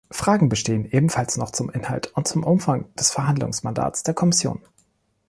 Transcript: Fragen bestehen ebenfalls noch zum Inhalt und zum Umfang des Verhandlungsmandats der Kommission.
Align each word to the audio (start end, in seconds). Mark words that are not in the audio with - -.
Fragen 0.09 0.49
bestehen 0.49 0.85
ebenfalls 0.89 1.37
noch 1.37 1.51
zum 1.51 1.69
Inhalt 1.69 2.07
und 2.17 2.27
zum 2.27 2.43
Umfang 2.43 2.91
des 2.95 3.11
Verhandlungsmandats 3.11 4.01
der 4.01 4.15
Kommission. 4.15 4.59